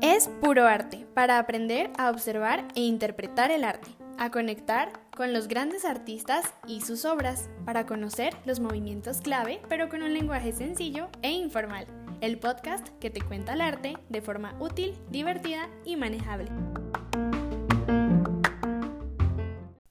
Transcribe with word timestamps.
Es 0.00 0.28
puro 0.40 0.66
arte, 0.66 1.06
para 1.12 1.38
aprender 1.38 1.90
a 1.98 2.10
observar 2.10 2.66
e 2.74 2.80
interpretar 2.80 3.50
el 3.50 3.64
arte, 3.64 3.90
a 4.18 4.30
conectar 4.30 4.92
con 5.14 5.32
los 5.34 5.46
grandes 5.46 5.84
artistas 5.84 6.54
y 6.66 6.80
sus 6.80 7.04
obras, 7.04 7.50
para 7.66 7.84
conocer 7.84 8.34
los 8.46 8.60
movimientos 8.60 9.20
clave, 9.20 9.60
pero 9.68 9.90
con 9.90 10.02
un 10.02 10.14
lenguaje 10.14 10.52
sencillo 10.52 11.08
e 11.20 11.32
informal. 11.32 11.86
El 12.22 12.38
podcast 12.38 12.88
que 12.98 13.10
te 13.10 13.20
cuenta 13.20 13.52
el 13.52 13.60
arte 13.60 13.98
de 14.08 14.22
forma 14.22 14.54
útil, 14.58 14.96
divertida 15.10 15.68
y 15.84 15.96
manejable. 15.96 16.50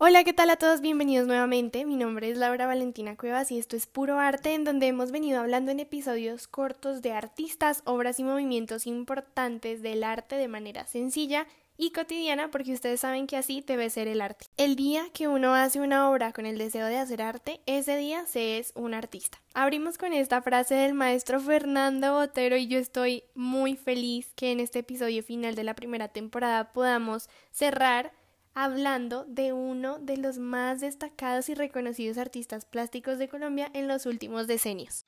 Hola, 0.07 0.23
¿qué 0.23 0.33
tal 0.33 0.51
a 0.51 0.55
todos? 0.55 0.81
Bienvenidos 0.81 1.25
nuevamente. 1.25 1.83
Mi 1.83 1.95
nombre 1.95 2.29
es 2.29 2.37
Laura 2.37 2.67
Valentina 2.67 3.17
Cuevas 3.17 3.49
y 3.49 3.57
esto 3.57 3.75
es 3.75 3.87
Puro 3.87 4.19
Arte, 4.19 4.53
en 4.53 4.63
donde 4.63 4.85
hemos 4.85 5.09
venido 5.09 5.39
hablando 5.39 5.71
en 5.71 5.79
episodios 5.79 6.47
cortos 6.47 7.01
de 7.01 7.11
artistas, 7.11 7.81
obras 7.85 8.19
y 8.19 8.23
movimientos 8.23 8.85
importantes 8.85 9.81
del 9.81 10.03
arte 10.03 10.35
de 10.35 10.47
manera 10.47 10.85
sencilla 10.85 11.47
y 11.75 11.89
cotidiana 11.89 12.51
porque 12.51 12.71
ustedes 12.71 12.99
saben 12.99 13.25
que 13.25 13.35
así 13.35 13.63
debe 13.65 13.89
ser 13.89 14.07
el 14.07 14.21
arte. 14.21 14.45
El 14.57 14.75
día 14.75 15.07
que 15.11 15.27
uno 15.27 15.55
hace 15.55 15.79
una 15.79 16.11
obra 16.11 16.33
con 16.33 16.45
el 16.45 16.59
deseo 16.59 16.85
de 16.85 16.99
hacer 16.99 17.23
arte, 17.23 17.61
ese 17.65 17.97
día 17.97 18.27
se 18.27 18.59
es 18.59 18.73
un 18.75 18.93
artista. 18.93 19.41
Abrimos 19.55 19.97
con 19.97 20.13
esta 20.13 20.43
frase 20.43 20.75
del 20.75 20.93
maestro 20.93 21.39
Fernando 21.39 22.13
Botero 22.13 22.57
y 22.57 22.67
yo 22.67 22.77
estoy 22.77 23.23
muy 23.33 23.75
feliz 23.75 24.31
que 24.35 24.51
en 24.51 24.59
este 24.59 24.79
episodio 24.79 25.23
final 25.23 25.55
de 25.55 25.63
la 25.63 25.73
primera 25.73 26.09
temporada 26.09 26.73
podamos 26.73 27.27
cerrar 27.49 28.13
hablando 28.55 29.25
de 29.25 29.53
uno 29.53 29.99
de 29.99 30.17
los 30.17 30.39
más 30.39 30.79
destacados 30.79 31.49
y 31.49 31.53
reconocidos 31.53 32.17
artistas 32.17 32.65
plásticos 32.65 33.19
de 33.19 33.27
Colombia 33.27 33.69
en 33.73 33.87
los 33.87 34.05
últimos 34.05 34.47
decenios. 34.47 35.03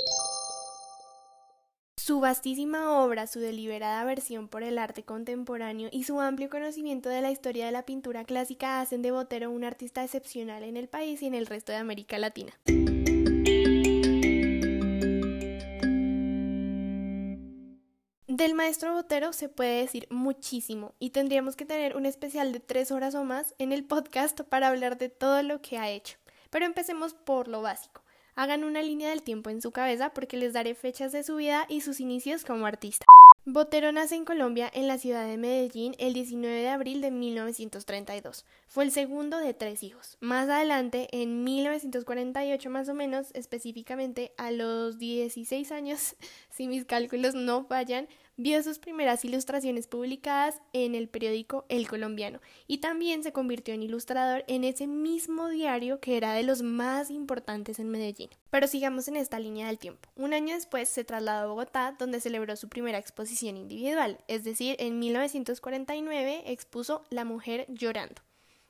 Su 1.95 2.19
vastísima 2.19 3.01
obra, 3.03 3.27
su 3.27 3.39
deliberada 3.39 4.01
aversión 4.01 4.47
por 4.47 4.63
el 4.63 4.77
arte 4.77 5.03
contemporáneo 5.03 5.89
y 5.91 6.03
su 6.03 6.21
amplio 6.21 6.49
conocimiento 6.49 7.09
de 7.09 7.21
la 7.21 7.31
historia 7.31 7.65
de 7.65 7.71
la 7.71 7.85
pintura 7.85 8.23
clásica 8.23 8.79
hacen 8.79 9.01
de 9.01 9.11
Botero 9.11 9.49
un 9.51 9.63
artista 9.63 10.03
excepcional 10.03 10.63
en 10.63 10.77
el 10.77 10.87
país 10.87 11.21
y 11.21 11.27
en 11.27 11.33
el 11.33 11.47
resto 11.47 11.71
de 11.71 11.79
América 11.79 12.17
Latina. 12.17 12.53
Del 18.37 18.53
maestro 18.53 18.93
Botero 18.93 19.33
se 19.33 19.49
puede 19.49 19.81
decir 19.81 20.05
muchísimo 20.11 20.93
y 20.99 21.09
tendríamos 21.09 21.55
que 21.55 21.65
tener 21.65 21.97
un 21.97 22.05
especial 22.05 22.51
de 22.51 22.59
tres 22.59 22.91
horas 22.91 23.15
o 23.15 23.23
más 23.23 23.55
en 23.57 23.71
el 23.71 23.83
podcast 23.83 24.41
para 24.41 24.67
hablar 24.67 24.99
de 24.99 25.09
todo 25.09 25.41
lo 25.41 25.59
que 25.59 25.79
ha 25.79 25.89
hecho. 25.89 26.19
Pero 26.51 26.67
empecemos 26.67 27.15
por 27.15 27.47
lo 27.47 27.63
básico. 27.63 28.03
Hagan 28.35 28.63
una 28.63 28.83
línea 28.83 29.09
del 29.09 29.23
tiempo 29.23 29.49
en 29.49 29.59
su 29.59 29.71
cabeza 29.71 30.11
porque 30.11 30.37
les 30.37 30.53
daré 30.53 30.75
fechas 30.75 31.11
de 31.13 31.23
su 31.23 31.37
vida 31.37 31.65
y 31.67 31.81
sus 31.81 31.99
inicios 31.99 32.45
como 32.45 32.67
artista. 32.67 33.07
Botero 33.49 33.91
nace 33.91 34.13
en 34.13 34.25
Colombia, 34.25 34.69
en 34.71 34.87
la 34.87 34.99
ciudad 34.99 35.25
de 35.25 35.37
Medellín, 35.37 35.95
el 35.97 36.13
19 36.13 36.53
de 36.53 36.67
abril 36.67 37.01
de 37.01 37.09
1932. 37.09 38.45
Fue 38.67 38.83
el 38.83 38.91
segundo 38.91 39.39
de 39.39 39.55
tres 39.55 39.81
hijos. 39.81 40.17
Más 40.19 40.47
adelante, 40.47 41.07
en 41.11 41.43
1948 41.43 42.69
más 42.69 42.87
o 42.89 42.93
menos, 42.93 43.31
específicamente 43.33 44.33
a 44.37 44.51
los 44.51 44.99
16 44.99 45.71
años, 45.71 46.15
si 46.51 46.67
mis 46.67 46.85
cálculos 46.85 47.33
no 47.33 47.63
fallan, 47.63 48.07
vio 48.37 48.61
sus 48.63 48.79
primeras 48.79 49.25
ilustraciones 49.25 49.87
publicadas 49.87 50.61
en 50.71 50.95
el 50.95 51.09
periódico 51.09 51.65
El 51.69 51.87
Colombiano 51.87 52.39
y 52.67 52.77
también 52.77 53.23
se 53.23 53.33
convirtió 53.33 53.73
en 53.73 53.83
ilustrador 53.83 54.45
en 54.47 54.63
ese 54.63 54.87
mismo 54.87 55.49
diario 55.49 55.99
que 55.99 56.17
era 56.17 56.33
de 56.33 56.43
los 56.43 56.61
más 56.61 57.09
importantes 57.09 57.79
en 57.79 57.89
Medellín. 57.89 58.29
Pero 58.51 58.67
sigamos 58.67 59.07
en 59.07 59.17
esta 59.17 59.39
línea 59.39 59.67
del 59.67 59.79
tiempo. 59.79 60.07
Un 60.15 60.33
año 60.33 60.53
después 60.53 60.87
se 60.87 61.03
trasladó 61.03 61.45
a 61.45 61.47
Bogotá 61.47 61.95
donde 61.97 62.21
celebró 62.21 62.55
su 62.55 62.69
primera 62.69 62.99
exposición 62.99 63.57
individual, 63.57 64.19
es 64.27 64.43
decir, 64.43 64.75
en 64.79 64.99
1949 64.99 66.43
expuso 66.45 67.03
La 67.09 67.25
mujer 67.25 67.65
llorando. 67.69 68.21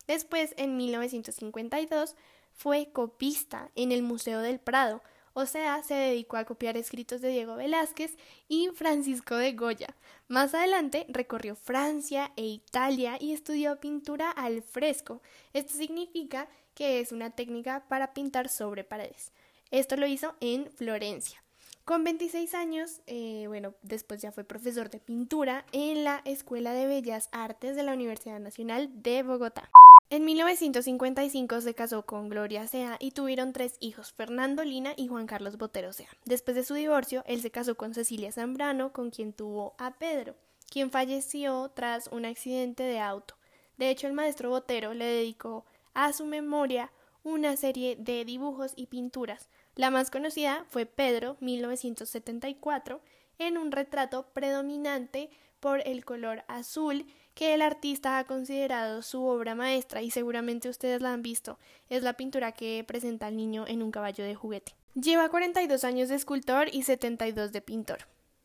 Después, 0.07 0.53
en 0.57 0.77
1952, 0.77 2.15
fue 2.53 2.89
copista 2.91 3.69
en 3.75 3.91
el 3.91 4.01
Museo 4.01 4.39
del 4.39 4.59
Prado, 4.59 5.01
o 5.39 5.45
sea, 5.45 5.83
se 5.83 5.93
dedicó 5.93 6.37
a 6.37 6.45
copiar 6.45 6.77
escritos 6.77 7.21
de 7.21 7.29
Diego 7.29 7.55
Velázquez 7.55 8.17
y 8.47 8.69
Francisco 8.73 9.35
de 9.35 9.53
Goya. 9.53 9.95
Más 10.27 10.55
adelante 10.55 11.05
recorrió 11.09 11.55
Francia 11.55 12.31
e 12.35 12.41
Italia 12.41 13.17
y 13.19 13.33
estudió 13.33 13.79
pintura 13.79 14.31
al 14.31 14.63
fresco. 14.63 15.21
Esto 15.53 15.73
significa 15.73 16.47
que 16.73 16.99
es 16.99 17.11
una 17.11 17.29
técnica 17.29 17.85
para 17.87 18.15
pintar 18.15 18.49
sobre 18.49 18.83
paredes. 18.83 19.31
Esto 19.69 19.95
lo 19.95 20.07
hizo 20.07 20.33
en 20.39 20.71
Florencia. 20.71 21.43
Con 21.85 22.03
26 22.03 22.55
años, 22.55 23.01
eh, 23.05 23.45
bueno, 23.47 23.75
después 23.83 24.19
ya 24.19 24.31
fue 24.31 24.43
profesor 24.43 24.89
de 24.89 24.97
pintura 24.97 25.67
en 25.71 26.03
la 26.03 26.23
Escuela 26.25 26.73
de 26.73 26.87
Bellas 26.87 27.29
Artes 27.31 27.75
de 27.75 27.83
la 27.83 27.93
Universidad 27.93 28.39
Nacional 28.39 29.03
de 29.03 29.21
Bogotá. 29.21 29.69
En 30.09 30.23
1955 30.23 31.59
se 31.59 31.75
casó 31.75 32.05
con 32.05 32.29
Gloria 32.29 32.65
Sea 32.65 32.95
y 32.97 33.11
tuvieron 33.11 33.51
tres 33.51 33.75
hijos, 33.81 34.13
Fernando 34.13 34.63
Lina 34.63 34.93
y 34.95 35.09
Juan 35.09 35.27
Carlos 35.27 35.57
Botero 35.57 35.91
Sea. 35.91 36.07
Después 36.23 36.55
de 36.55 36.63
su 36.63 36.75
divorcio, 36.75 37.23
él 37.27 37.41
se 37.41 37.51
casó 37.51 37.75
con 37.75 37.93
Cecilia 37.93 38.31
Zambrano, 38.31 38.93
con 38.93 39.09
quien 39.09 39.33
tuvo 39.33 39.75
a 39.77 39.97
Pedro, 39.97 40.37
quien 40.71 40.91
falleció 40.91 41.73
tras 41.75 42.07
un 42.07 42.23
accidente 42.23 42.83
de 42.83 43.01
auto. 43.01 43.35
De 43.75 43.89
hecho, 43.89 44.07
el 44.07 44.13
maestro 44.13 44.49
Botero 44.49 44.93
le 44.93 45.03
dedicó 45.03 45.65
a 45.93 46.13
su 46.13 46.25
memoria 46.25 46.89
una 47.23 47.57
serie 47.57 47.97
de 47.97 48.23
dibujos 48.23 48.71
y 48.77 48.85
pinturas. 48.85 49.49
La 49.75 49.91
más 49.91 50.09
conocida 50.09 50.65
fue 50.69 50.85
Pedro, 50.85 51.35
1974, 51.41 53.01
en 53.39 53.57
un 53.57 53.73
retrato 53.73 54.29
predominante 54.31 55.29
por 55.59 55.85
el 55.85 56.05
color 56.05 56.45
azul 56.47 57.05
que 57.37 57.53
el 57.53 57.61
artista 57.61 58.17
ha 58.17 58.23
considerado 58.23 59.03
su 59.03 59.23
obra 59.23 59.53
maestra 59.53 60.01
y 60.01 60.09
seguramente 60.09 60.69
ustedes 60.69 61.01
la 61.01 61.13
han 61.13 61.21
visto. 61.21 61.59
Es 61.87 62.01
la 62.01 62.13
pintura 62.13 62.51
que 62.51 62.83
presenta 62.87 63.27
al 63.27 63.37
niño 63.37 63.65
en 63.67 63.83
un 63.83 63.91
caballo 63.91 64.23
de 64.23 64.33
juguete. 64.33 64.73
Lleva 64.95 65.29
42 65.29 65.83
años 65.83 66.09
de 66.09 66.15
escultor 66.15 66.67
y 66.73 66.81
72 66.81 67.51
de 67.51 67.61
pintor. 67.61 67.99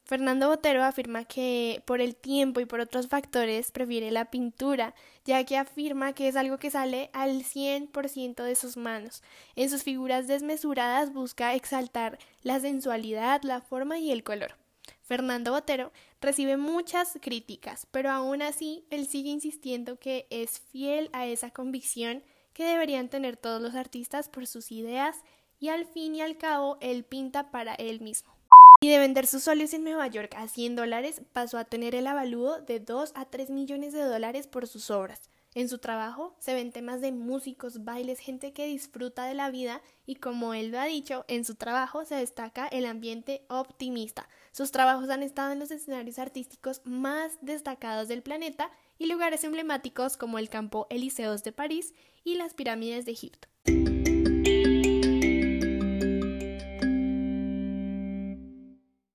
Fernando 0.04 0.48
Botero 0.48 0.84
afirma 0.84 1.24
que 1.24 1.82
por 1.86 2.02
el 2.02 2.14
tiempo 2.14 2.60
y 2.60 2.66
por 2.66 2.80
otros 2.80 3.08
factores 3.08 3.70
prefiere 3.70 4.10
la 4.10 4.26
pintura, 4.26 4.94
ya 5.24 5.42
que 5.44 5.56
afirma 5.56 6.12
que 6.12 6.28
es 6.28 6.36
algo 6.36 6.58
que 6.58 6.70
sale 6.70 7.08
al 7.14 7.44
100% 7.44 8.42
de 8.42 8.54
sus 8.56 8.76
manos. 8.76 9.22
En 9.56 9.70
sus 9.70 9.84
figuras 9.84 10.26
desmesuradas 10.26 11.14
busca 11.14 11.54
exaltar 11.54 12.18
la 12.42 12.60
sensualidad, 12.60 13.40
la 13.42 13.62
forma 13.62 13.98
y 13.98 14.12
el 14.12 14.22
color. 14.22 14.56
Fernando 15.00 15.52
Botero 15.52 15.92
recibe 16.22 16.56
muchas 16.56 17.18
críticas, 17.20 17.86
pero 17.90 18.10
aún 18.10 18.40
así 18.40 18.84
él 18.90 19.06
sigue 19.06 19.30
insistiendo 19.30 19.98
que 19.98 20.26
es 20.30 20.60
fiel 20.60 21.10
a 21.12 21.26
esa 21.26 21.50
convicción 21.50 22.22
que 22.54 22.64
deberían 22.64 23.08
tener 23.08 23.36
todos 23.36 23.60
los 23.60 23.74
artistas 23.74 24.28
por 24.28 24.46
sus 24.46 24.72
ideas 24.72 25.16
y 25.58 25.68
al 25.68 25.84
fin 25.84 26.14
y 26.14 26.22
al 26.22 26.38
cabo 26.38 26.78
él 26.80 27.04
pinta 27.04 27.50
para 27.50 27.74
él 27.74 28.00
mismo. 28.00 28.32
Y 28.80 28.88
de 28.88 28.98
vender 28.98 29.26
sus 29.26 29.46
óleos 29.46 29.74
en 29.74 29.84
Nueva 29.84 30.06
York 30.08 30.34
a 30.36 30.48
100 30.48 30.76
dólares 30.76 31.22
pasó 31.32 31.58
a 31.58 31.64
tener 31.64 31.94
el 31.94 32.06
avalúo 32.06 32.60
de 32.60 32.80
2 32.80 33.12
a 33.14 33.26
3 33.26 33.50
millones 33.50 33.92
de 33.92 34.02
dólares 34.02 34.46
por 34.46 34.66
sus 34.66 34.90
obras. 34.90 35.30
En 35.54 35.68
su 35.68 35.78
trabajo 35.78 36.34
se 36.38 36.54
ven 36.54 36.72
temas 36.72 37.00
de 37.00 37.12
músicos, 37.12 37.84
bailes, 37.84 38.18
gente 38.18 38.52
que 38.52 38.66
disfruta 38.66 39.26
de 39.26 39.34
la 39.34 39.50
vida 39.50 39.82
y 40.06 40.16
como 40.16 40.54
él 40.54 40.70
lo 40.70 40.80
ha 40.80 40.86
dicho, 40.86 41.24
en 41.28 41.44
su 41.44 41.56
trabajo 41.56 42.04
se 42.06 42.14
destaca 42.14 42.66
el 42.68 42.86
ambiente 42.86 43.44
optimista. 43.48 44.28
Sus 44.52 44.70
trabajos 44.70 45.08
han 45.08 45.22
estado 45.22 45.50
en 45.52 45.58
los 45.58 45.70
escenarios 45.70 46.18
artísticos 46.18 46.82
más 46.84 47.38
destacados 47.40 48.08
del 48.08 48.22
planeta 48.22 48.70
y 48.98 49.06
lugares 49.06 49.44
emblemáticos 49.44 50.18
como 50.18 50.38
el 50.38 50.50
campo 50.50 50.86
Elíseos 50.90 51.42
de 51.42 51.52
París 51.52 51.94
y 52.22 52.34
las 52.34 52.52
pirámides 52.52 53.06
de 53.06 53.12
Egipto. 53.12 53.48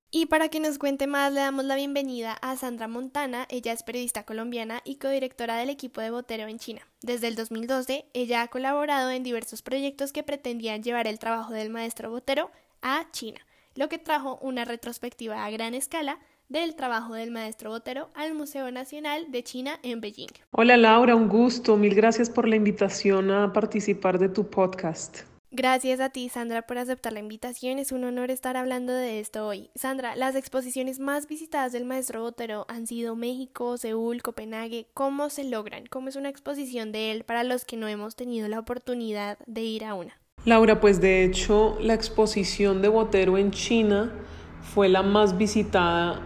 Y 0.09 0.25
para 0.25 0.49
que 0.49 0.59
nos 0.59 0.79
cuente 0.79 1.05
más, 1.05 1.31
le 1.31 1.41
damos 1.41 1.65
la 1.65 1.75
bienvenida 1.75 2.33
a 2.41 2.57
Sandra 2.57 2.87
Montana. 2.87 3.45
Ella 3.49 3.73
es 3.73 3.83
periodista 3.83 4.23
colombiana 4.23 4.81
y 4.83 4.95
codirectora 4.95 5.57
del 5.57 5.69
equipo 5.69 6.01
de 6.01 6.09
Botero 6.09 6.47
en 6.47 6.57
China. 6.57 6.81
Desde 7.03 7.27
el 7.27 7.35
2012, 7.35 8.09
ella 8.15 8.41
ha 8.41 8.47
colaborado 8.47 9.11
en 9.11 9.21
diversos 9.21 9.61
proyectos 9.61 10.11
que 10.11 10.23
pretendían 10.23 10.81
llevar 10.81 11.05
el 11.05 11.19
trabajo 11.19 11.53
del 11.53 11.69
maestro 11.69 12.09
Botero 12.09 12.49
a 12.81 13.07
China, 13.11 13.39
lo 13.77 13.89
que 13.89 13.99
trajo 13.99 14.39
una 14.41 14.65
retrospectiva 14.65 15.45
a 15.45 15.51
gran 15.51 15.73
escala 15.73 16.19
del 16.49 16.75
trabajo 16.75 17.13
del 17.13 17.31
maestro 17.31 17.69
Botero 17.69 18.09
al 18.15 18.33
Museo 18.33 18.71
Nacional 18.71 19.31
de 19.31 19.43
China 19.43 19.79
en 19.83 20.01
Beijing. 20.01 20.29
Hola 20.51 20.77
Laura, 20.77 21.15
un 21.15 21.29
gusto. 21.29 21.77
Mil 21.77 21.93
gracias 21.93 22.29
por 22.29 22.47
la 22.47 22.55
invitación 22.55 23.29
a 23.31 23.53
participar 23.53 24.17
de 24.17 24.29
tu 24.29 24.49
podcast. 24.49 25.19
Gracias 25.51 25.99
a 25.99 26.09
ti, 26.09 26.27
Sandra, 26.27 26.63
por 26.63 26.77
aceptar 26.77 27.13
la 27.13 27.19
invitación. 27.19 27.79
Es 27.79 27.91
un 27.91 28.03
honor 28.03 28.31
estar 28.31 28.57
hablando 28.57 28.93
de 28.93 29.19
esto 29.19 29.47
hoy. 29.47 29.69
Sandra, 29.75 30.15
las 30.15 30.35
exposiciones 30.35 30.99
más 30.99 31.27
visitadas 31.27 31.71
del 31.71 31.85
maestro 31.85 32.21
Botero 32.21 32.65
han 32.67 32.85
sido 32.85 33.15
México, 33.15 33.77
Seúl, 33.77 34.21
Copenhague. 34.21 34.87
¿Cómo 34.93 35.29
se 35.29 35.45
logran? 35.45 35.85
¿Cómo 35.85 36.09
es 36.09 36.15
una 36.15 36.29
exposición 36.29 36.91
de 36.91 37.11
él 37.11 37.23
para 37.23 37.43
los 37.43 37.63
que 37.63 37.77
no 37.77 37.87
hemos 37.87 38.15
tenido 38.15 38.47
la 38.47 38.59
oportunidad 38.59 39.37
de 39.45 39.61
ir 39.61 39.85
a 39.85 39.93
una? 39.93 40.19
Laura, 40.47 40.79
pues 40.79 41.01
de 41.01 41.25
hecho 41.25 41.77
la 41.81 41.93
exposición 41.93 42.81
de 42.81 42.87
Botero 42.87 43.37
en 43.37 43.51
China 43.51 44.13
fue 44.61 44.87
la 44.87 45.03
más 45.03 45.37
visitada 45.37 46.21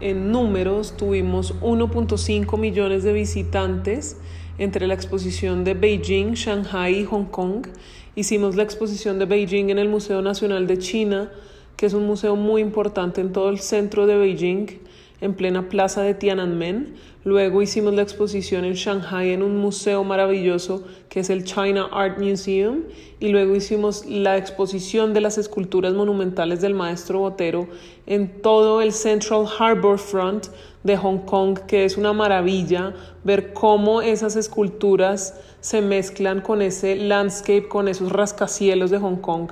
en 0.00 0.32
números. 0.32 0.96
Tuvimos 0.96 1.54
1.5 1.60 2.58
millones 2.58 3.04
de 3.04 3.12
visitantes 3.12 4.16
entre 4.58 4.88
la 4.88 4.94
exposición 4.94 5.62
de 5.62 5.74
Beijing, 5.74 6.32
Shanghai 6.32 7.02
y 7.02 7.04
Hong 7.04 7.26
Kong. 7.26 7.68
Hicimos 8.16 8.56
la 8.56 8.64
exposición 8.64 9.20
de 9.20 9.26
Beijing 9.26 9.70
en 9.70 9.78
el 9.78 9.88
Museo 9.88 10.20
Nacional 10.20 10.66
de 10.66 10.78
China, 10.78 11.30
que 11.76 11.86
es 11.86 11.94
un 11.94 12.08
museo 12.08 12.34
muy 12.34 12.62
importante 12.62 13.20
en 13.20 13.30
todo 13.30 13.50
el 13.50 13.60
centro 13.60 14.08
de 14.08 14.16
Beijing 14.16 14.66
en 15.20 15.34
plena 15.34 15.68
plaza 15.68 16.02
de 16.02 16.14
Tiananmen. 16.14 16.94
Luego 17.24 17.60
hicimos 17.60 17.92
la 17.94 18.02
exposición 18.02 18.64
en 18.64 18.74
Shanghai 18.74 19.32
en 19.32 19.42
un 19.42 19.58
museo 19.58 20.04
maravilloso 20.04 20.84
que 21.08 21.20
es 21.20 21.30
el 21.30 21.44
China 21.44 21.88
Art 21.92 22.18
Museum. 22.18 22.84
Y 23.18 23.28
luego 23.28 23.54
hicimos 23.54 24.06
la 24.06 24.38
exposición 24.38 25.12
de 25.12 25.20
las 25.20 25.36
esculturas 25.36 25.92
monumentales 25.92 26.60
del 26.62 26.74
maestro 26.74 27.18
Botero 27.18 27.68
en 28.06 28.40
todo 28.40 28.80
el 28.80 28.92
Central 28.92 29.44
Harbor 29.58 29.98
Front 29.98 30.46
de 30.82 30.96
Hong 30.96 31.18
Kong, 31.18 31.58
que 31.66 31.84
es 31.84 31.98
una 31.98 32.14
maravilla 32.14 32.94
ver 33.22 33.52
cómo 33.52 34.00
esas 34.00 34.36
esculturas 34.36 35.38
se 35.60 35.82
mezclan 35.82 36.40
con 36.40 36.62
ese 36.62 36.96
landscape, 36.96 37.68
con 37.68 37.88
esos 37.88 38.10
rascacielos 38.10 38.90
de 38.90 38.98
Hong 38.98 39.16
Kong. 39.16 39.50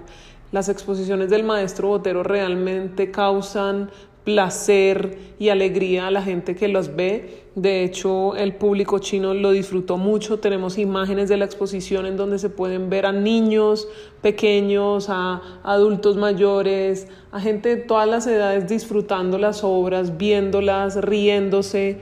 Las 0.51 0.71
exposiciones 0.71 1.29
del 1.29 1.45
maestro 1.45 1.89
Botero 1.89 2.23
realmente 2.23 3.11
causan 3.11 3.91
placer 4.29 5.17
y 5.39 5.49
alegría 5.49 6.09
a 6.09 6.11
la 6.11 6.21
gente 6.21 6.55
que 6.55 6.69
los 6.69 6.95
ve. 6.95 7.45
De 7.55 7.83
hecho, 7.83 8.37
el 8.37 8.53
público 8.57 8.99
chino 8.99 9.33
lo 9.33 9.53
disfrutó 9.53 9.97
mucho. 9.97 10.39
Tenemos 10.39 10.77
imágenes 10.77 11.31
de 11.31 11.39
la 11.39 11.47
exposición 11.47 12.05
en 12.05 12.19
donde 12.19 12.39
se 12.39 12.51
pueden 12.51 12.91
ver 12.91 13.07
a 13.07 13.13
niños 13.13 13.89
pequeños, 14.21 15.07
a 15.09 15.41
adultos 15.65 16.19
mayores, 16.19 17.09
a 17.33 17.41
gente 17.41 17.71
de 17.71 17.77
todas 17.77 18.07
las 18.07 18.27
edades 18.27 18.69
disfrutando 18.69 19.39
las 19.39 19.65
obras, 19.65 20.19
viéndolas, 20.19 20.97
riéndose. 21.01 22.01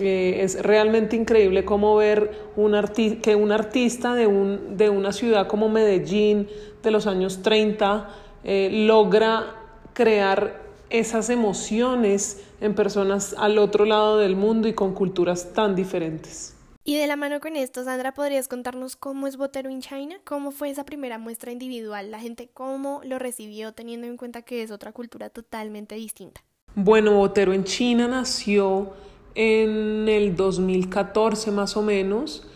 Eh, 0.00 0.42
es 0.42 0.62
realmente 0.62 1.16
increíble 1.16 1.64
cómo 1.64 1.96
ver 1.96 2.30
un 2.54 2.80
que 3.20 3.34
un 3.34 3.50
artista 3.50 4.14
de, 4.14 4.28
un, 4.28 4.76
de 4.76 4.90
una 4.90 5.10
ciudad 5.10 5.48
como 5.48 5.68
Medellín 5.68 6.46
de 6.84 6.90
los 6.92 7.08
años 7.08 7.42
30 7.42 8.10
eh, 8.44 8.68
logra 8.86 9.56
crear 9.92 10.63
esas 10.90 11.30
emociones 11.30 12.42
en 12.60 12.74
personas 12.74 13.34
al 13.38 13.58
otro 13.58 13.84
lado 13.84 14.18
del 14.18 14.36
mundo 14.36 14.68
y 14.68 14.74
con 14.74 14.94
culturas 14.94 15.52
tan 15.52 15.74
diferentes. 15.74 16.54
Y 16.86 16.96
de 16.96 17.06
la 17.06 17.16
mano 17.16 17.40
con 17.40 17.56
esto, 17.56 17.82
Sandra, 17.82 18.12
¿podrías 18.12 18.46
contarnos 18.46 18.94
cómo 18.94 19.26
es 19.26 19.38
Botero 19.38 19.70
en 19.70 19.80
China? 19.80 20.16
¿Cómo 20.24 20.50
fue 20.50 20.68
esa 20.68 20.84
primera 20.84 21.16
muestra 21.16 21.50
individual? 21.50 22.10
¿La 22.10 22.20
gente 22.20 22.50
cómo 22.52 23.00
lo 23.04 23.18
recibió 23.18 23.72
teniendo 23.72 24.06
en 24.06 24.18
cuenta 24.18 24.42
que 24.42 24.62
es 24.62 24.70
otra 24.70 24.92
cultura 24.92 25.30
totalmente 25.30 25.94
distinta? 25.94 26.42
Bueno, 26.74 27.14
Botero 27.14 27.54
en 27.54 27.64
China 27.64 28.06
nació 28.06 28.92
en 29.34 30.08
el 30.08 30.36
2014 30.36 31.50
más 31.52 31.76
o 31.76 31.82
menos 31.82 32.46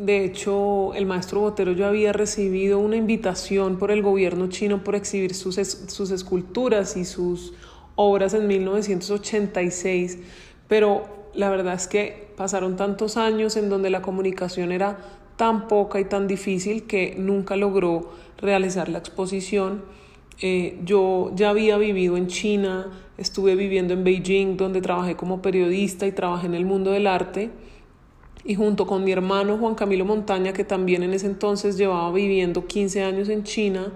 de 0.00 0.24
hecho, 0.24 0.94
el 0.94 1.06
maestro 1.06 1.40
Botero 1.40 1.72
ya 1.72 1.88
había 1.88 2.12
recibido 2.12 2.78
una 2.78 2.96
invitación 2.96 3.78
por 3.78 3.90
el 3.90 4.02
gobierno 4.02 4.48
chino 4.48 4.84
por 4.84 4.94
exhibir 4.94 5.34
sus, 5.34 5.56
sus 5.56 6.10
esculturas 6.10 6.96
y 6.96 7.04
sus 7.04 7.54
obras 7.96 8.34
en 8.34 8.46
1986, 8.46 10.18
pero 10.68 11.04
la 11.34 11.50
verdad 11.50 11.74
es 11.74 11.88
que 11.88 12.28
pasaron 12.36 12.76
tantos 12.76 13.16
años 13.16 13.56
en 13.56 13.68
donde 13.68 13.90
la 13.90 14.02
comunicación 14.02 14.72
era 14.72 14.98
tan 15.36 15.68
poca 15.68 16.00
y 16.00 16.04
tan 16.04 16.28
difícil 16.28 16.84
que 16.84 17.16
nunca 17.18 17.56
logró 17.56 18.12
realizar 18.38 18.88
la 18.88 18.98
exposición. 18.98 19.82
Eh, 20.40 20.78
yo 20.84 21.32
ya 21.34 21.50
había 21.50 21.76
vivido 21.76 22.16
en 22.16 22.28
China, 22.28 22.92
estuve 23.16 23.56
viviendo 23.56 23.94
en 23.94 24.04
Beijing, 24.04 24.56
donde 24.56 24.80
trabajé 24.80 25.16
como 25.16 25.42
periodista 25.42 26.06
y 26.06 26.12
trabajé 26.12 26.46
en 26.46 26.54
el 26.54 26.64
mundo 26.64 26.92
del 26.92 27.08
arte 27.08 27.50
y 28.48 28.54
junto 28.54 28.86
con 28.86 29.04
mi 29.04 29.12
hermano 29.12 29.58
Juan 29.58 29.74
Camilo 29.74 30.06
Montaña, 30.06 30.54
que 30.54 30.64
también 30.64 31.02
en 31.02 31.12
ese 31.12 31.26
entonces 31.26 31.76
llevaba 31.76 32.10
viviendo 32.10 32.66
15 32.66 33.02
años 33.02 33.28
en 33.28 33.44
China 33.44 33.92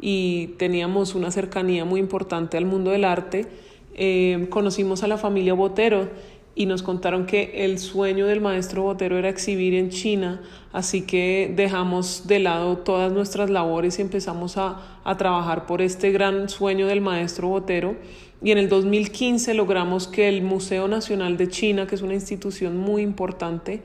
y 0.00 0.54
teníamos 0.56 1.14
una 1.14 1.30
cercanía 1.30 1.84
muy 1.84 2.00
importante 2.00 2.56
al 2.56 2.64
mundo 2.64 2.92
del 2.92 3.04
arte, 3.04 3.46
eh, 3.92 4.46
conocimos 4.48 5.02
a 5.02 5.06
la 5.06 5.18
familia 5.18 5.52
Botero 5.52 6.08
y 6.54 6.64
nos 6.64 6.82
contaron 6.82 7.26
que 7.26 7.52
el 7.66 7.78
sueño 7.78 8.26
del 8.26 8.40
maestro 8.40 8.84
Botero 8.84 9.18
era 9.18 9.28
exhibir 9.28 9.74
en 9.74 9.90
China, 9.90 10.40
así 10.72 11.02
que 11.02 11.52
dejamos 11.54 12.26
de 12.26 12.38
lado 12.38 12.78
todas 12.78 13.12
nuestras 13.12 13.50
labores 13.50 13.98
y 13.98 14.02
empezamos 14.02 14.56
a, 14.56 15.00
a 15.04 15.18
trabajar 15.18 15.66
por 15.66 15.82
este 15.82 16.10
gran 16.10 16.48
sueño 16.48 16.86
del 16.86 17.02
maestro 17.02 17.48
Botero 17.48 17.96
y 18.42 18.52
en 18.52 18.58
el 18.58 18.68
2015 18.68 19.54
logramos 19.54 20.08
que 20.08 20.28
el 20.28 20.42
Museo 20.42 20.88
Nacional 20.88 21.36
de 21.36 21.48
China, 21.48 21.86
que 21.86 21.94
es 21.94 22.02
una 22.02 22.14
institución 22.14 22.76
muy 22.76 23.02
importante, 23.02 23.82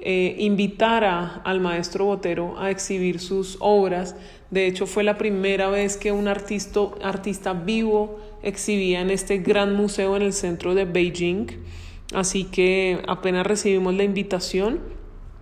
eh, 0.00 0.34
invitara 0.40 1.40
al 1.44 1.60
maestro 1.60 2.06
Botero 2.06 2.58
a 2.58 2.70
exhibir 2.70 3.20
sus 3.20 3.56
obras. 3.60 4.16
De 4.50 4.66
hecho, 4.66 4.86
fue 4.86 5.04
la 5.04 5.16
primera 5.16 5.68
vez 5.68 5.96
que 5.96 6.10
un 6.10 6.26
artista, 6.26 6.80
artista 7.02 7.52
vivo 7.52 8.18
exhibía 8.42 9.00
en 9.00 9.10
este 9.10 9.38
gran 9.38 9.74
museo 9.74 10.16
en 10.16 10.22
el 10.22 10.32
centro 10.32 10.74
de 10.74 10.84
Beijing. 10.84 11.46
Así 12.12 12.44
que 12.44 13.00
apenas 13.06 13.46
recibimos 13.46 13.94
la 13.94 14.02
invitación, 14.02 14.80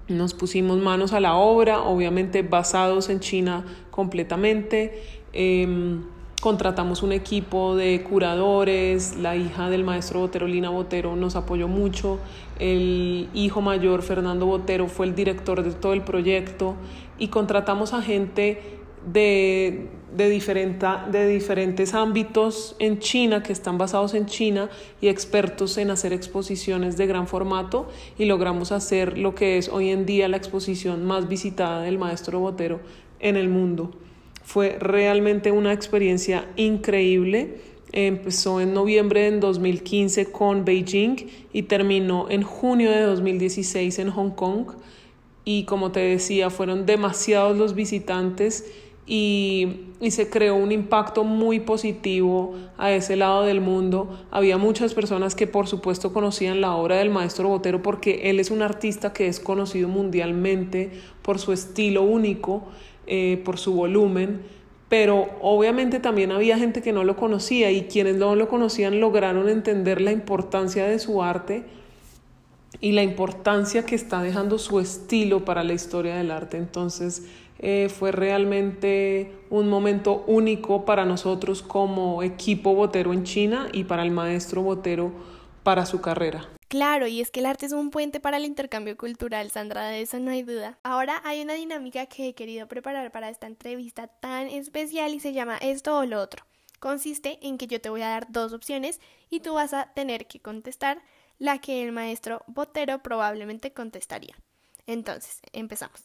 nos 0.09 0.35
pusimos 0.35 0.79
manos 0.79 1.13
a 1.13 1.21
la 1.21 1.35
obra, 1.35 1.81
obviamente 1.81 2.43
basados 2.43 3.09
en 3.09 3.21
China 3.21 3.65
completamente. 3.91 5.03
Em, 5.33 6.03
contratamos 6.43 7.05
un 7.05 7.13
equipo 7.13 7.77
de 7.77 8.03
curadores, 8.03 9.15
la 9.15 9.37
hija 9.37 9.71
del 9.71 9.85
maestro 9.85 10.19
Botero, 10.19 10.49
Lina 10.49 10.71
Botero, 10.71 11.15
nos 11.15 11.37
apoyó 11.37 11.69
mucho, 11.69 12.19
el 12.59 13.29
hijo 13.33 13.61
mayor, 13.61 14.03
Fernando 14.03 14.47
Botero, 14.47 14.89
fue 14.89 15.07
el 15.07 15.15
director 15.15 15.63
de 15.63 15.71
todo 15.71 15.93
el 15.93 16.03
proyecto 16.03 16.75
y 17.17 17.29
contratamos 17.29 17.95
a 17.95 18.03
gente 18.03 18.61
de, 19.07 19.89
de, 20.17 20.29
de 21.13 21.29
diferentes 21.29 21.95
ámbitos 21.95 22.75
en 22.81 22.99
China, 22.99 23.45
que 23.45 23.53
están 23.53 23.79
basados 23.79 24.13
en 24.15 24.27
China 24.27 24.69
y 25.01 25.07
expertos 25.07 25.79
en 25.79 25.93
hacer 25.93 26.13
exposiciones 26.13 26.97
de 26.97 27.07
gran 27.07 27.29
formato 27.29 27.87
y 28.19 28.25
logramos 28.25 28.73
hacer 28.73 29.17
lo 29.17 29.37
que 29.37 29.59
es 29.59 29.69
hoy 29.69 29.91
en 29.91 30.07
día 30.07 30.27
la 30.27 30.39
exposición 30.39 31.05
más 31.05 31.29
visitada 31.29 31.83
del 31.83 31.99
maestro 31.99 32.41
Botero 32.41 32.81
en 33.21 33.37
el 33.37 33.49
mundo. 33.49 33.93
Fue 34.43 34.77
realmente 34.79 35.53
una 35.53 35.73
experiencia 35.73 36.47
increíble. 36.57 37.61
Empezó 37.93 38.61
en 38.61 38.75
noviembre 38.75 39.31
de 39.31 39.39
2015 39.39 40.33
con 40.33 40.65
Beijing 40.65 41.17
y 41.53 41.63
terminó 41.63 42.29
en 42.31 42.43
junio 42.43 42.91
de 42.91 43.03
2016 43.03 43.99
en 43.99 44.11
Hong 44.11 44.31
Kong. 44.31 44.67
Y 45.45 45.65
como 45.65 45.93
te 45.93 46.01
decía, 46.01 46.51
fueron 46.51 46.87
demasiados 46.87 47.57
los 47.57 47.75
visitantes 47.75 48.73
y, 49.05 49.89
y, 50.01 50.13
se 50.13 50.31
creó 50.31 50.55
un 50.55 50.71
impacto 50.71 51.25
muy 51.25 51.59
positivo 51.59 52.55
a 52.79 52.93
ese 52.93 53.17
lado 53.17 53.43
del 53.43 53.61
mundo. 53.61 54.25
Había 54.31 54.59
muchas 54.59 54.95
personas 54.95 55.35
que 55.35 55.49
por 55.49 55.67
supuesto 55.67 56.13
conocían 56.13 56.61
la 56.61 56.77
obra 56.77 56.97
del 56.97 57.11
maestro 57.11 57.49
Botero 57.49 57.83
porque 57.83 58.31
él 58.31 58.39
es 58.39 58.53
un 58.53 58.63
artista 58.63 59.13
que 59.13 59.27
es 59.27 59.41
conocido 59.41 59.89
mundialmente 59.89 60.93
por 61.23 61.41
su 61.41 61.53
estilo 61.53 62.03
único 62.03 62.69
eh, 63.15 63.43
por 63.45 63.59
su 63.59 63.75
volumen, 63.75 64.41
pero 64.89 65.29
obviamente 65.43 66.01
también 66.01 66.33
había 66.33 66.57
gente 66.57 66.81
que 66.81 66.95
no 66.95 67.05
lo 67.05 67.15
conocía 67.15 67.71
y 67.71 67.83
quienes 67.83 68.17
no 68.17 68.35
lo 68.37 68.49
conocían 68.49 69.01
lograron 69.01 69.51
entender 69.51 70.01
la 70.01 70.13
importancia 70.13 70.87
de 70.87 70.99
su 70.99 71.23
arte 71.23 71.67
y 72.81 72.93
la 72.93 73.03
importancia 73.03 73.85
que 73.85 73.97
está 73.97 74.23
dejando 74.23 74.59
su 74.59 74.81
estilo 74.81 75.45
para 75.45 75.63
la 75.63 75.75
historia 75.75 76.17
del 76.17 76.31
arte. 76.31 76.57
Entonces 76.57 77.27
eh, 77.59 77.91
fue 77.95 78.13
realmente 78.13 79.31
un 79.51 79.69
momento 79.69 80.25
único 80.27 80.87
para 80.87 81.05
nosotros 81.05 81.61
como 81.61 82.23
equipo 82.23 82.75
botero 82.75 83.13
en 83.13 83.25
China 83.25 83.69
y 83.75 83.85
para 83.85 84.05
el 84.05 84.11
maestro 84.11 84.63
botero 84.63 85.13
para 85.63 85.85
su 85.85 86.01
carrera. 86.01 86.49
Claro, 86.73 87.07
y 87.07 87.21
es 87.21 87.31
que 87.31 87.41
el 87.41 87.45
arte 87.45 87.67
es 87.67 87.73
un 87.73 87.91
puente 87.91 88.19
para 88.19 88.39
el 88.39 88.47
intercambio 88.47 88.97
cultural, 88.97 89.51
Sandra, 89.51 89.89
de 89.89 90.01
eso 90.01 90.19
no 90.21 90.31
hay 90.31 90.43
duda. 90.43 90.79
Ahora 90.83 91.21
hay 91.23 91.43
una 91.43 91.53
dinámica 91.53 92.07
que 92.07 92.29
he 92.29 92.35
querido 92.35 92.67
preparar 92.67 93.13
para 93.13 93.29
esta 93.29 93.47
entrevista 93.47 94.07
tan 94.07 94.47
especial 94.47 95.13
y 95.13 95.21
se 95.21 95.35
llama 95.35 95.59
esto 95.59 95.99
o 95.99 96.07
lo 96.07 96.19
otro. 96.19 96.47
Consiste 96.81 97.39
en 97.43 97.59
que 97.59 97.67
yo 97.67 97.79
te 97.79 97.91
voy 97.91 98.01
a 98.01 98.09
dar 98.09 98.33
dos 98.33 98.55
opciones 98.55 99.03
y 99.29 99.41
tú 99.41 99.53
vas 99.53 99.75
a 99.75 99.93
tener 99.93 100.27
que 100.27 100.41
contestar 100.41 101.03
la 101.39 101.59
que 101.59 101.85
el 101.85 101.93
maestro 101.93 102.43
Botero 102.47 103.03
probablemente 103.03 103.75
contestaría. 103.75 104.35
Entonces, 104.87 105.43
empezamos. 105.53 106.01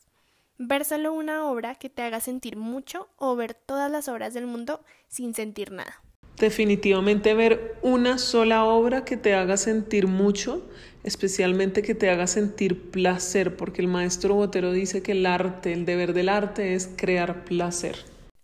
Ver 0.57 0.83
solo 0.83 1.13
una 1.13 1.49
obra 1.49 1.75
que 1.75 1.89
te 1.89 2.01
haga 2.01 2.19
sentir 2.19 2.57
mucho 2.57 3.07
o 3.15 3.37
ver 3.37 3.53
todas 3.53 3.89
las 3.89 4.09
obras 4.09 4.33
del 4.33 4.47
mundo 4.47 4.83
sin 5.07 5.33
sentir 5.33 5.71
nada 5.71 6.03
definitivamente 6.37 7.33
ver 7.33 7.77
una 7.81 8.17
sola 8.17 8.65
obra 8.65 9.03
que 9.05 9.17
te 9.17 9.33
haga 9.33 9.57
sentir 9.57 10.07
mucho. 10.07 10.63
especialmente 11.03 11.83
que 11.83 11.95
te 11.95 12.09
haga 12.09 12.27
sentir 12.27 12.91
placer, 12.91 13.55
porque 13.55 13.81
el 13.81 13.87
maestro 13.87 14.35
Botero 14.35 14.73
dice 14.73 15.01
que 15.01 15.13
el 15.13 15.25
arte, 15.25 15.71
el 15.71 15.85
deber 15.85 16.11
del 16.11 16.27
arte 16.27 16.75
es 16.75 16.89
crear 16.97 17.45
placer. 17.45 17.95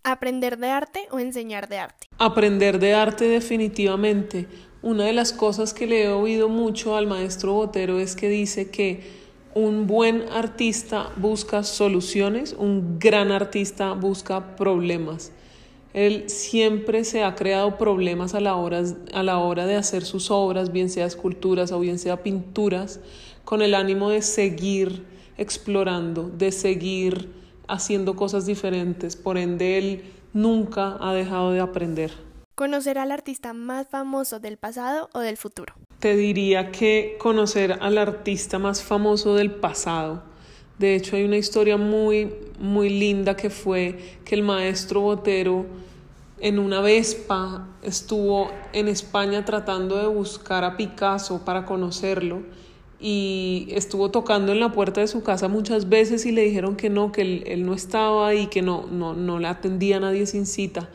¿Aprender 0.06 0.58
de 0.58 0.70
arte 0.70 1.08
o 1.12 1.20
enseñar 1.20 1.68
de 1.68 1.80
arte? 1.80 2.08
Aprender 2.20 2.80
de 2.80 2.94
arte 2.94 3.26
definitivamente. 3.26 4.48
Una 4.82 5.04
de 5.06 5.14
las 5.14 5.34
cosas 5.34 5.74
que 5.74 5.88
le 5.88 6.04
he 6.04 6.08
oído 6.08 6.48
mucho 6.48 6.96
al 6.96 7.06
maestro 7.06 7.54
Botero 7.54 8.00
es 8.00 8.16
que 8.16 8.30
dice 8.30 8.70
que 8.70 9.02
un 9.56 9.86
buen 9.86 10.24
artista 10.30 11.10
busca 11.18 11.64
soluciones, 11.64 12.56
un 12.58 12.98
gran 12.98 13.32
artista 13.32 13.92
busca 13.92 14.56
problemas. 14.56 15.34
Él 15.94 16.28
siempre 16.28 17.04
se 17.04 17.24
ha 17.24 17.36
creado 17.36 17.78
problemas 17.78 18.34
a 18.34 18.40
la, 18.40 18.56
hora, 18.56 18.84
a 19.14 19.24
la 19.24 19.38
hora 19.38 19.68
de 19.68 19.76
hacer 19.76 20.04
sus 20.04 20.32
obras, 20.32 20.72
bien 20.72 20.90
sea 20.90 21.06
esculturas 21.06 21.72
o 21.72 21.80
bien 21.80 22.00
sea 22.00 22.24
pinturas, 22.24 23.00
con 23.46 23.62
el 23.62 23.76
ánimo 23.76 24.10
de 24.10 24.24
seguir 24.24 25.06
explorando, 25.38 26.30
de 26.30 26.52
seguir 26.52 27.32
haciendo 27.68 28.16
cosas 28.16 28.46
diferentes. 28.46 29.16
Por 29.16 29.38
ende, 29.38 29.78
él 29.78 30.04
nunca 30.34 30.98
ha 31.00 31.14
dejado 31.14 31.52
de 31.52 31.60
aprender. 31.60 32.12
¿Conocer 32.56 32.98
al 32.98 33.12
artista 33.12 33.54
más 33.54 33.88
famoso 33.88 34.40
del 34.40 34.58
pasado 34.58 35.10
o 35.14 35.20
del 35.20 35.38
futuro? 35.38 35.74
Te 36.00 36.16
diría 36.16 36.72
que 36.72 37.18
conocer 37.20 37.78
al 37.82 37.98
artista 37.98 38.60
más 38.60 38.84
famoso 38.84 39.36
del 39.36 39.52
pasado. 39.52 40.24
De 40.80 40.96
hecho, 40.96 41.16
hay 41.16 41.24
una 41.24 41.38
historia 41.38 41.78
muy, 41.78 42.34
muy 42.60 42.90
linda 42.90 43.36
que 43.36 43.50
fue 43.50 44.18
que 44.26 44.36
el 44.36 44.44
maestro 44.44 45.02
Botero 45.02 45.66
en 46.40 46.60
una 46.60 46.82
Vespa 46.82 47.68
estuvo 47.84 48.52
en 48.74 48.88
España 48.88 49.46
tratando 49.46 49.98
de 49.98 50.08
buscar 50.08 50.64
a 50.64 50.76
Picasso 50.76 51.46
para 51.46 51.66
conocerlo 51.66 52.42
y 53.00 53.68
estuvo 53.70 54.12
tocando 54.12 54.52
en 54.52 54.60
la 54.60 54.72
puerta 54.72 55.02
de 55.02 55.08
su 55.08 55.24
casa 55.24 55.48
muchas 55.48 55.90
veces 55.90 56.26
y 56.26 56.32
le 56.32 56.44
dijeron 56.44 56.76
que 56.76 56.90
no, 56.90 57.12
que 57.12 57.22
él, 57.22 57.44
él 57.48 57.66
no 57.66 57.74
estaba 57.74 58.34
y 58.34 58.48
que 58.48 58.62
no, 58.62 58.88
no, 58.88 59.14
no 59.14 59.40
le 59.40 59.48
atendía 59.48 60.00
nadie 60.00 60.26
sin 60.26 60.46
cita. 60.46 60.90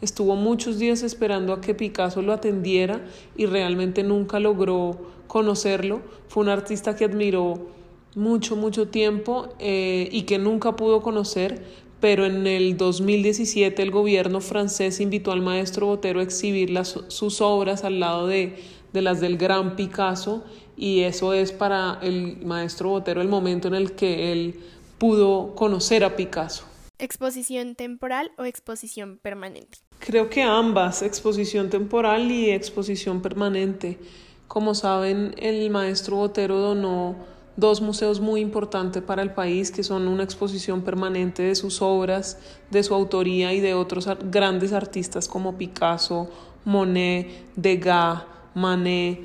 Estuvo 0.00 0.34
muchos 0.34 0.80
días 0.80 1.04
esperando 1.04 1.52
a 1.52 1.60
que 1.60 1.74
Picasso 1.74 2.20
lo 2.20 2.32
atendiera 2.32 3.04
y 3.36 3.46
realmente 3.46 4.02
nunca 4.02 4.40
logró 4.40 4.98
conocerlo. 5.28 6.02
Fue 6.26 6.42
un 6.42 6.48
artista 6.48 6.96
que 6.96 7.04
admiró 7.04 7.68
mucho, 8.14 8.56
mucho 8.56 8.88
tiempo 8.88 9.48
eh, 9.58 10.08
y 10.12 10.22
que 10.22 10.38
nunca 10.38 10.76
pudo 10.76 11.02
conocer, 11.02 11.62
pero 12.00 12.26
en 12.26 12.46
el 12.46 12.76
2017 12.76 13.82
el 13.82 13.90
gobierno 13.90 14.40
francés 14.40 15.00
invitó 15.00 15.32
al 15.32 15.40
maestro 15.40 15.86
Botero 15.86 16.20
a 16.20 16.22
exhibir 16.22 16.70
las, 16.70 16.98
sus 17.08 17.40
obras 17.40 17.84
al 17.84 18.00
lado 18.00 18.26
de, 18.26 18.56
de 18.92 19.02
las 19.02 19.20
del 19.20 19.38
gran 19.38 19.76
Picasso 19.76 20.44
y 20.76 21.00
eso 21.00 21.32
es 21.32 21.52
para 21.52 21.98
el 22.02 22.44
maestro 22.44 22.90
Botero 22.90 23.20
el 23.20 23.28
momento 23.28 23.68
en 23.68 23.74
el 23.74 23.92
que 23.92 24.32
él 24.32 24.60
pudo 24.98 25.54
conocer 25.54 26.04
a 26.04 26.16
Picasso. 26.16 26.64
¿Exposición 26.98 27.74
temporal 27.74 28.30
o 28.38 28.44
exposición 28.44 29.18
permanente? 29.20 29.78
Creo 29.98 30.30
que 30.30 30.42
ambas, 30.42 31.02
exposición 31.02 31.70
temporal 31.70 32.30
y 32.30 32.50
exposición 32.50 33.22
permanente. 33.22 33.98
Como 34.46 34.74
saben, 34.74 35.34
el 35.38 35.68
maestro 35.70 36.16
Botero 36.16 36.58
donó 36.58 37.16
dos 37.56 37.80
museos 37.80 38.20
muy 38.20 38.40
importantes 38.40 39.02
para 39.02 39.22
el 39.22 39.32
país, 39.32 39.70
que 39.70 39.82
son 39.82 40.08
una 40.08 40.22
exposición 40.22 40.82
permanente 40.82 41.42
de 41.42 41.54
sus 41.54 41.82
obras, 41.82 42.38
de 42.70 42.82
su 42.82 42.94
autoría 42.94 43.52
y 43.52 43.60
de 43.60 43.74
otros 43.74 44.08
grandes 44.30 44.72
artistas 44.72 45.28
como 45.28 45.56
Picasso, 45.58 46.30
Monet, 46.64 47.28
Degas, 47.56 48.22
Manet, 48.54 49.20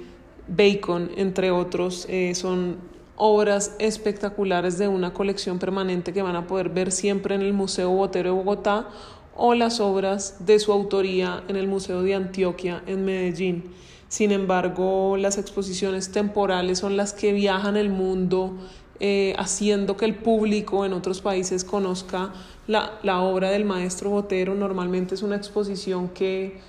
Bacon, 0.48 1.12
entre 1.16 1.52
otros. 1.52 2.06
Eh, 2.10 2.36
son 2.36 2.78
obras 3.16 3.76
espectaculares 3.80 4.78
de 4.78 4.88
una 4.88 5.14
colección 5.14 5.58
permanente 5.58 6.14
que 6.14 6.22
van 6.22 6.36
a 6.36 6.48
poder 6.48 6.70
ver 6.70 6.92
siempre 6.92 7.36
en 7.36 7.42
el 7.42 7.54
Museo 7.54 7.90
Botero 7.90 8.30
de 8.30 8.36
Bogotá 8.36 8.88
o 9.36 9.54
las 9.54 9.80
obras 9.80 10.46
de 10.46 10.60
su 10.60 10.72
autoría 10.72 11.44
en 11.48 11.56
el 11.56 11.68
Museo 11.68 12.02
de 12.04 12.16
Antioquia 12.16 12.84
en 12.88 13.06
Medellín. 13.06 13.72
Sin 14.10 14.32
embargo, 14.32 15.18
las 15.18 15.38
exposiciones 15.38 16.12
temporales 16.12 16.80
son 16.80 16.96
las 16.96 17.14
que 17.14 17.34
viajan 17.34 17.76
el 17.76 17.90
mundo 17.90 18.54
eh, 19.00 19.36
haciendo 19.38 19.96
que 19.98 20.06
el 20.06 20.16
público 20.16 20.86
en 20.86 20.94
otros 20.94 21.22
países 21.22 21.64
conozca 21.64 22.34
la, 22.68 23.00
la 23.04 23.22
obra 23.22 23.52
del 23.52 23.66
maestro 23.66 24.10
Botero. 24.10 24.56
Normalmente 24.56 25.16
es 25.16 25.22
una 25.22 25.36
exposición 25.36 26.10
que, 26.10 26.60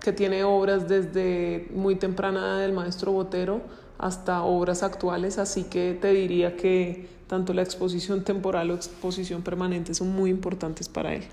que 0.00 0.12
tiene 0.12 0.42
obras 0.42 0.88
desde 0.88 1.68
muy 1.74 1.96
temprana 1.96 2.58
del 2.58 2.72
maestro 2.72 3.12
Botero 3.12 3.60
hasta 3.98 4.42
obras 4.42 4.82
actuales, 4.82 5.38
así 5.38 5.64
que 5.64 5.96
te 6.00 6.12
diría 6.12 6.56
que 6.56 7.08
tanto 7.28 7.54
la 7.54 7.62
exposición 7.62 8.24
temporal 8.24 8.70
o 8.70 8.74
exposición 8.74 9.42
permanente 9.42 9.94
son 9.94 10.14
muy 10.14 10.30
importantes 10.30 10.88
para 10.88 11.14
él. 11.14 11.24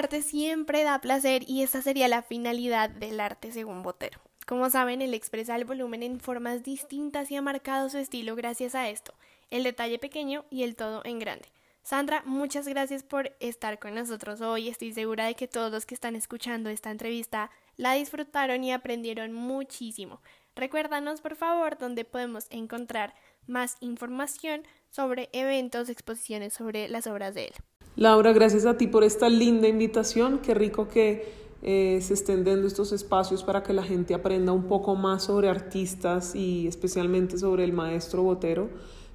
Arte 0.00 0.22
siempre 0.22 0.82
da 0.82 0.98
placer 1.00 1.44
y 1.46 1.62
esa 1.62 1.82
sería 1.82 2.08
la 2.08 2.22
finalidad 2.22 2.88
del 2.88 3.20
arte 3.20 3.52
según 3.52 3.82
Botero. 3.82 4.18
Como 4.46 4.70
saben, 4.70 5.02
él 5.02 5.12
expresa 5.12 5.54
el 5.56 5.66
volumen 5.66 6.02
en 6.02 6.20
formas 6.20 6.62
distintas 6.62 7.30
y 7.30 7.36
ha 7.36 7.42
marcado 7.42 7.90
su 7.90 7.98
estilo 7.98 8.34
gracias 8.34 8.74
a 8.74 8.88
esto, 8.88 9.12
el 9.50 9.62
detalle 9.62 9.98
pequeño 9.98 10.46
y 10.48 10.62
el 10.62 10.74
todo 10.74 11.02
en 11.04 11.18
grande. 11.18 11.48
Sandra, 11.82 12.22
muchas 12.24 12.66
gracias 12.66 13.02
por 13.02 13.36
estar 13.40 13.78
con 13.78 13.94
nosotros 13.94 14.40
hoy. 14.40 14.68
Estoy 14.68 14.94
segura 14.94 15.26
de 15.26 15.34
que 15.34 15.48
todos 15.48 15.70
los 15.70 15.84
que 15.84 15.94
están 15.94 16.16
escuchando 16.16 16.70
esta 16.70 16.90
entrevista 16.90 17.50
la 17.76 17.92
disfrutaron 17.92 18.64
y 18.64 18.72
aprendieron 18.72 19.34
muchísimo. 19.34 20.22
Recuérdanos, 20.56 21.20
por 21.20 21.36
favor, 21.36 21.76
dónde 21.76 22.06
podemos 22.06 22.46
encontrar 22.48 23.14
más 23.46 23.76
información 23.80 24.62
sobre 24.88 25.28
eventos, 25.32 25.90
exposiciones 25.90 26.54
sobre 26.54 26.88
las 26.88 27.06
obras 27.06 27.34
de 27.34 27.46
él. 27.46 27.54
Laura, 27.96 28.32
gracias 28.32 28.66
a 28.66 28.78
ti 28.78 28.86
por 28.86 29.04
esta 29.04 29.28
linda 29.28 29.68
invitación. 29.68 30.38
Qué 30.38 30.54
rico 30.54 30.88
que 30.88 31.32
eh, 31.62 31.98
se 32.00 32.14
estén 32.14 32.44
dando 32.44 32.66
estos 32.66 32.92
espacios 32.92 33.44
para 33.44 33.62
que 33.62 33.72
la 33.72 33.82
gente 33.82 34.14
aprenda 34.14 34.52
un 34.52 34.64
poco 34.64 34.94
más 34.94 35.24
sobre 35.24 35.48
artistas 35.48 36.34
y 36.34 36.66
especialmente 36.66 37.36
sobre 37.36 37.64
el 37.64 37.72
maestro 37.72 38.22
Botero 38.22 38.68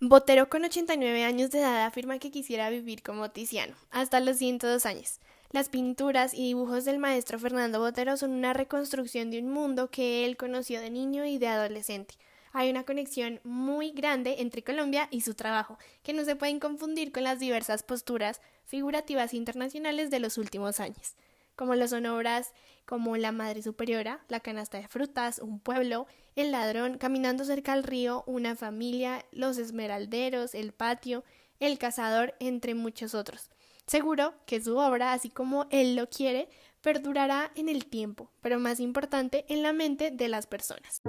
Botero 0.00 0.48
con 0.48 0.64
89 0.64 1.24
años 1.24 1.50
de 1.50 1.58
edad 1.58 1.84
afirma 1.84 2.18
que 2.18 2.30
quisiera 2.30 2.70
vivir 2.70 3.02
como 3.02 3.30
Tiziano, 3.30 3.74
hasta 3.90 4.20
los 4.20 4.38
102 4.38 4.86
años. 4.86 5.20
Las 5.50 5.70
pinturas 5.70 6.34
y 6.34 6.48
dibujos 6.48 6.84
del 6.84 6.98
maestro 6.98 7.38
Fernando 7.38 7.78
Botero 7.80 8.18
son 8.18 8.32
una 8.32 8.52
reconstrucción 8.52 9.30
de 9.30 9.38
un 9.38 9.50
mundo 9.50 9.90
que 9.90 10.26
él 10.26 10.36
conoció 10.36 10.78
de 10.78 10.90
niño 10.90 11.24
y 11.24 11.38
de 11.38 11.48
adolescente. 11.48 12.16
Hay 12.52 12.68
una 12.68 12.84
conexión 12.84 13.40
muy 13.44 13.92
grande 13.92 14.36
entre 14.40 14.62
Colombia 14.62 15.08
y 15.10 15.22
su 15.22 15.32
trabajo, 15.32 15.78
que 16.02 16.12
no 16.12 16.26
se 16.26 16.36
pueden 16.36 16.60
confundir 16.60 17.12
con 17.12 17.24
las 17.24 17.40
diversas 17.40 17.82
posturas 17.82 18.42
figurativas 18.66 19.32
internacionales 19.32 20.10
de 20.10 20.20
los 20.20 20.36
últimos 20.36 20.80
años, 20.80 21.14
como 21.56 21.74
lo 21.74 21.88
son 21.88 22.04
obras 22.04 22.52
como 22.84 23.16
La 23.16 23.32
Madre 23.32 23.62
Superiora, 23.62 24.20
La 24.28 24.40
Canasta 24.40 24.76
de 24.76 24.88
Frutas, 24.88 25.38
Un 25.38 25.60
Pueblo, 25.60 26.06
El 26.36 26.52
Ladrón, 26.52 26.98
Caminando 26.98 27.46
cerca 27.46 27.72
al 27.72 27.84
río, 27.84 28.22
Una 28.26 28.54
familia, 28.54 29.24
Los 29.32 29.56
Esmeralderos, 29.56 30.54
El 30.54 30.72
Patio, 30.72 31.24
El 31.58 31.78
Cazador, 31.78 32.34
entre 32.38 32.74
muchos 32.74 33.14
otros. 33.14 33.50
Seguro 33.88 34.34
que 34.44 34.60
su 34.60 34.76
obra, 34.76 35.14
así 35.14 35.30
como 35.30 35.66
él 35.70 35.96
lo 35.96 36.10
quiere, 36.10 36.50
perdurará 36.82 37.50
en 37.54 37.70
el 37.70 37.86
tiempo, 37.86 38.30
pero 38.42 38.60
más 38.60 38.80
importante, 38.80 39.46
en 39.48 39.62
la 39.62 39.72
mente 39.72 40.10
de 40.10 40.28
las 40.28 40.46
personas. 40.46 41.00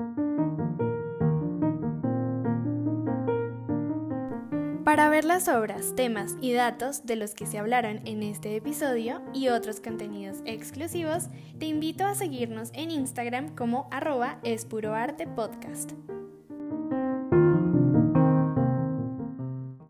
Para 4.85 5.09
ver 5.09 5.25
las 5.25 5.49
obras, 5.49 5.93
temas 5.95 6.37
y 6.39 6.53
datos 6.53 7.05
de 7.05 7.17
los 7.17 7.35
que 7.35 7.45
se 7.45 7.59
hablaron 7.59 7.99
en 8.07 8.23
este 8.23 8.55
episodio 8.55 9.21
y 9.33 9.49
otros 9.49 9.81
contenidos 9.81 10.37
exclusivos, 10.45 11.25
te 11.59 11.65
invito 11.65 12.05
a 12.05 12.15
seguirnos 12.15 12.69
en 12.73 12.91
Instagram 12.91 13.55
como 13.55 13.89
arroba 13.91 14.39
espuroartepodcast. 14.43 15.91